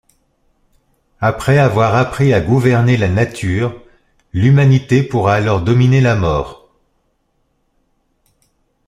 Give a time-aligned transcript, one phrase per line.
[1.19, 3.79] Après avoir appris à gouverner la nature,
[4.33, 6.67] l’humanité pourra alors dominer la mort.